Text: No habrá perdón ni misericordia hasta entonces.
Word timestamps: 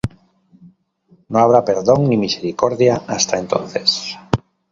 No 1.29 1.37
habrá 1.37 1.63
perdón 1.63 2.09
ni 2.09 2.17
misericordia 2.17 3.03
hasta 3.07 3.37
entonces. 3.37 4.17